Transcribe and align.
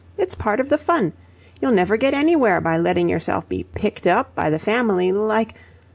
It's 0.17 0.33
part 0.33 0.59
of 0.59 0.67
the 0.69 0.79
fun. 0.79 1.13
You'll 1.61 1.73
never 1.73 1.95
get 1.95 2.15
anywhere 2.15 2.59
by 2.59 2.75
letting 2.75 3.07
yourself 3.07 3.47
be 3.47 3.65
picked 3.75 4.07
up 4.07 4.33
by 4.33 4.49
the 4.49 4.57
family 4.57 5.11
like... 5.11 5.53